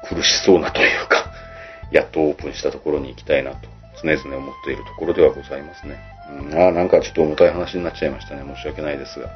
[0.08, 1.19] 苦しそうなというか、
[1.92, 3.68] やっとオープンしたところに行きたいなと
[4.02, 6.00] 常々思っているところではございますね。
[6.30, 8.44] うん、ああ、なんかちょっと重たい話になっちゃいましたね。
[8.56, 9.28] 申し訳ないですが。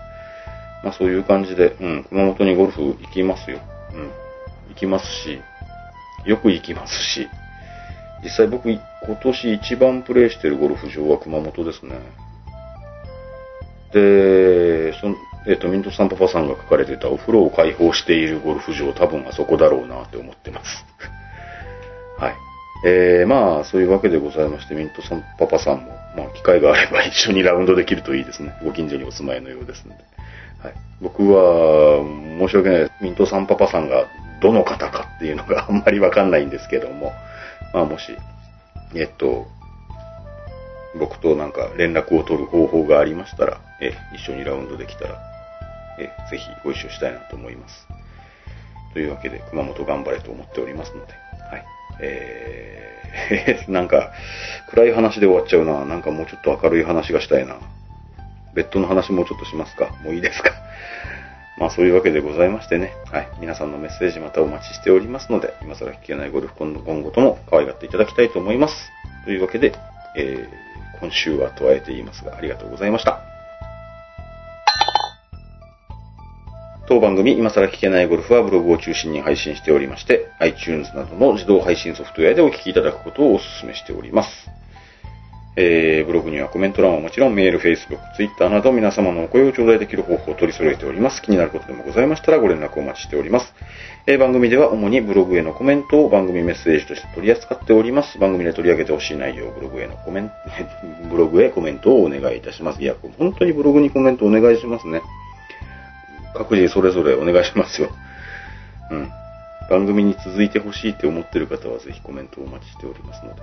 [0.84, 3.60] まあそういう感じで、うん、熊本にゴルフ行きますよ。
[3.94, 4.12] うん。
[4.70, 5.42] 行きますし、
[6.26, 7.28] よく行きますし、
[8.24, 8.80] 実際僕、今
[9.22, 12.00] 年一番プレイしてるゴルフ場は熊本ですね。
[13.92, 20.86] で、その、えっ、と、ミントさんパパさんが書かれてたお風呂を開放しているゴルフ場、多分あそこだろうなって思ってます。
[22.18, 22.36] はい。
[22.86, 28.54] えー、まあ、そういうわけでございまして、ミントさんパパさんもまあ、機会があれば一緒にラウンドできるといいですね。
[28.64, 30.04] ご近所にお住まいのようですので。
[30.62, 30.74] はい。
[31.02, 32.04] 僕は、
[32.40, 32.92] 申し訳ないです。
[33.02, 34.06] ミントさんパパさんが
[34.42, 37.14] どの方かっていうのが あんまりわかんないんですけども、
[37.74, 38.16] まあもし、
[38.96, 39.48] えっと、
[41.00, 45.18] 僕となんか連絡を取る方法がありましたら、え、一緒にラウンドできたら、
[45.98, 47.88] え、ぜひご一緒したいなと思います。
[48.94, 51.14] というわけで、熊本頑張れと思っておりますので、
[51.50, 51.66] はい。
[52.00, 54.12] えー、 なんか、
[54.70, 55.86] 暗い話で終わっちゃうな。
[55.86, 57.58] なんかもうちょっと明るい話がしたいな。
[58.54, 60.52] ベッドの話もうちょっとしますかもういいですか
[61.58, 62.94] まあそういうわけでございましてね。
[63.12, 63.28] はい。
[63.40, 68.92] 皆さんのメッセージまたお待ちしておりますので、今更聞けないゴルフ今後とも可愛がっていただきたいと思います。
[69.26, 69.74] というわけで、
[70.16, 73.33] えー、今週はとあえて言いますが、ありがとうございました。
[76.94, 84.30] 当番組、今更聞けないゴルフはブログを中心に配信しておりまして、iTunes などの自動配信ソフトウェアでお聞きいただくことをお勧めしております。
[85.56, 91.24] えー、ブログにはコメント欄はもちろんメール、Facebook、Twitter など皆様のお声を頂戴できる方法を取り揃えております。
[91.24, 93.56] 気になることでもございましたらご連絡お待ちしております。
[94.06, 98.20] えー、番組では主にブログへのコメントを番組メッセージとして取り扱っております。
[98.20, 100.34] 番組で取り上げてほしい内容、ブログへのコメント、
[101.10, 102.84] ブログへコメントをお願いいたします。
[102.84, 105.02] いや、本当にブログにコメントお願いしますね。
[106.34, 107.90] 各自それぞれお願いしますよ。
[108.92, 109.12] うん。
[109.70, 113.42] 番組に続いてほしいって思ってる方はぜひコメントをお待ちしておりますので、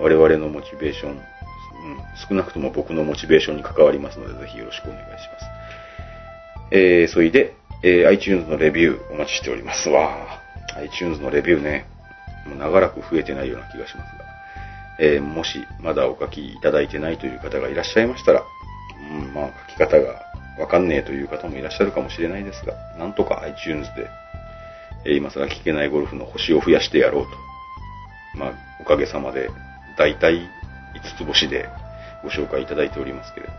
[0.00, 1.18] 我々のモチベーション、うん、
[2.28, 5.46] 少なくとも僕のモチベーションに関わりますので、ぜひよろしくお願いします。
[6.70, 9.88] えー、それで、えー、iTunes のレビューお待ちしております。
[9.88, 10.40] わ
[10.76, 11.86] iTunes のレビューね、
[12.46, 14.24] もう長らく増えてないような気がしますが、
[15.00, 18.42] えー、もしまだお書きいただいてないという方がいらっしゃいましたら、
[19.10, 24.08] うん、まあ書き方がわかんねえという方もいらっしゃるかもしれないですが、なんとか iTunes で、
[25.04, 27.30] え今更聞けないゴルフの星を増やしてやろうと。
[28.38, 29.50] まあ、おかげさまで、
[29.98, 31.68] だいたい5つ星で
[32.22, 33.52] ご紹介いただいておりますけれど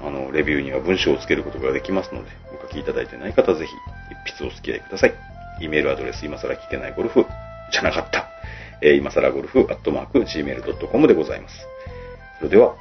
[0.00, 3.72] も、あの、レビューには文章をつけることができますので、お書きいただいてない方はぜひ、
[4.28, 5.14] 一筆お付き合いください。
[5.60, 7.26] e メールアドレス、今更聞けないゴルフ、
[7.70, 8.28] じゃなかった。
[8.82, 11.66] えー今更ゴルフ、アットマーク、gmail.com でございます。
[12.38, 12.74] それでは、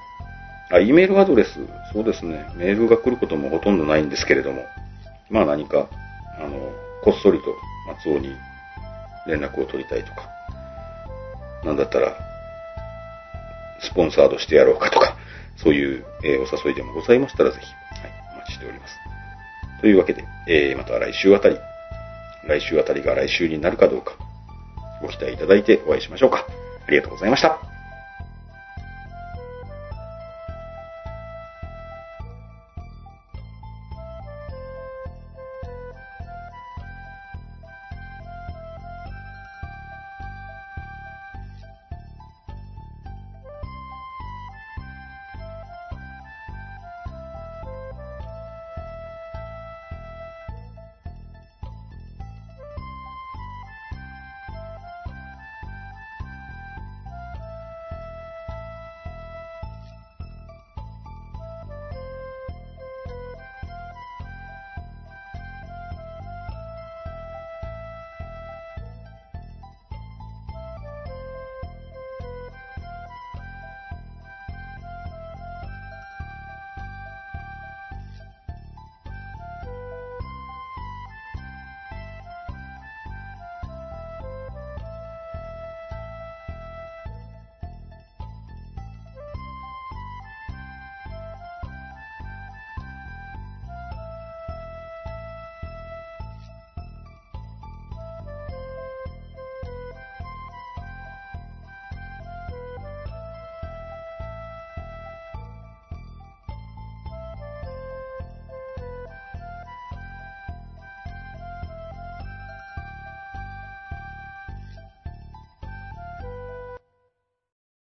[0.72, 1.60] あ、E メールアドレス、
[1.94, 2.46] そうですね。
[2.56, 4.66] メールが来ることもほとんどないんですけれども、
[5.30, 5.88] まあ何か、
[6.40, 6.72] あの、
[7.04, 7.56] こっそりと
[7.88, 8.36] 松尾に
[9.28, 10.30] 連絡を取りたいとか、
[11.64, 12.16] なんだったら、
[13.82, 15.16] スポンサードしてやろうかとか、
[15.58, 18.96] そういう、えーお誘いでもございましたらぜひ、はい、お待ちしております。
[19.82, 21.58] というわけで、えーまた来週あたり、
[22.48, 24.14] 来週あたりが来週になるかどうか、
[25.02, 26.46] ご期待いただいてお会いしましょうか。
[26.88, 27.75] ありがとうございました。